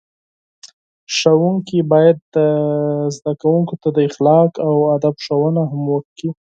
ښوونکي 1.15 1.79
باید 1.91 2.19
زده 3.15 3.33
کوونکو 3.41 3.75
ته 3.81 3.89
د 3.95 3.97
اخلاقو 4.09 4.57
او 4.67 4.75
ادب 4.95 5.15
ښوونه 5.25 5.61
هم 5.71 5.81
وکړي. 5.95 6.29